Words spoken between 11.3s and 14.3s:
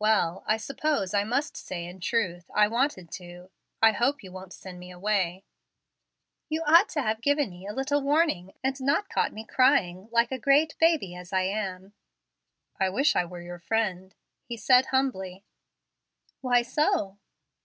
I am." "I wish I were your friend,"